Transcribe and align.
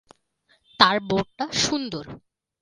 তার 0.79 0.97
বোর্ডটা 1.09 1.45
সুন্দর। 1.63 2.05